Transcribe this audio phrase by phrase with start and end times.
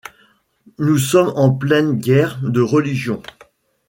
[0.79, 3.21] Nous sommes en pleine guerre de Religion.